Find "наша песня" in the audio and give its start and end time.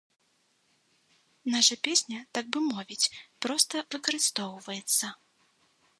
1.57-2.19